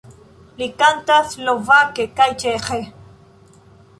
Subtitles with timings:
[0.61, 2.79] Li kantas slovake kaj ĉeĥe.